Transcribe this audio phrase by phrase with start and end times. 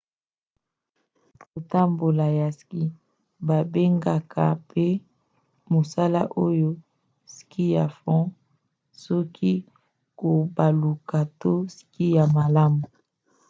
[1.41, 2.83] kotambola ya ski:
[3.47, 4.85] babengaka mpe
[5.71, 6.69] mosala oyo
[7.35, 8.25] ski ya fond
[9.01, 9.65] ski ya
[10.19, 12.83] kobaluka to ski ya malamu